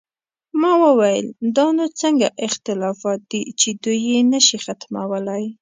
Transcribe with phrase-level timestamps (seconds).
[0.61, 1.25] ما وویل:
[1.55, 5.43] دا نو څنګه اختلافات دي چې دوی یې نه شي ختمولی؟